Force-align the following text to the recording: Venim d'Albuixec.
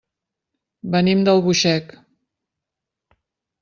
Venim 0.95 1.23
d'Albuixec. 1.29 1.95